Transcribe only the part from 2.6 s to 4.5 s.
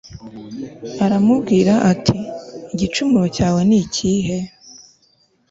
“igicumuro cyanjye ni ikihe?